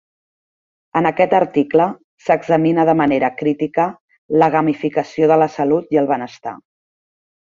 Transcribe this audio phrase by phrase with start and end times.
[1.01, 1.85] En aquest article,
[2.27, 3.85] s’examina de manera crítica
[4.43, 6.57] la gamificació de la salut i el benestar.